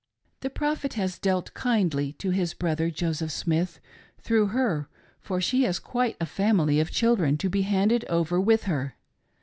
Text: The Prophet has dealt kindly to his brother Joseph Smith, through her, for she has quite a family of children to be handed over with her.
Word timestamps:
The 0.39 0.49
Prophet 0.49 0.93
has 0.95 1.19
dealt 1.19 1.53
kindly 1.53 2.13
to 2.13 2.31
his 2.31 2.55
brother 2.55 2.89
Joseph 2.89 3.29
Smith, 3.29 3.79
through 4.19 4.47
her, 4.47 4.89
for 5.19 5.39
she 5.39 5.61
has 5.65 5.77
quite 5.77 6.17
a 6.19 6.25
family 6.25 6.79
of 6.79 6.89
children 6.89 7.37
to 7.37 7.51
be 7.51 7.61
handed 7.61 8.03
over 8.05 8.41
with 8.41 8.63
her. 8.63 8.95